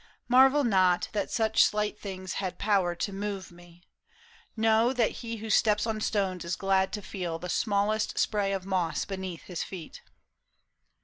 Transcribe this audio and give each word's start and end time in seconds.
Marvel 0.27 0.63
not 0.63 1.09
That 1.11 1.29
such 1.29 1.61
slight 1.63 1.99
things 1.99 2.33
had 2.41 2.57
power 2.57 2.95
to 2.95 3.13
move 3.13 3.51
me; 3.51 3.83
knovv^ 4.57 4.95
That 4.95 5.11
he 5.21 5.35
who 5.37 5.51
steps 5.51 5.85
on 5.85 6.01
stones 6.01 6.43
is 6.43 6.55
glad 6.55 6.91
to 6.93 7.03
feel 7.03 7.37
The 7.37 7.49
smallest 7.49 8.17
spray 8.17 8.51
of 8.51 8.65
moss 8.65 9.05
beneath 9.05 9.43
his 9.43 9.61
feet. 9.61 10.01